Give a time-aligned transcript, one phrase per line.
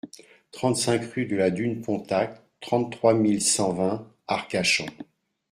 [0.51, 4.87] trente-cinq rue de la Dune Pontac, trente-trois mille cent vingt Arcachon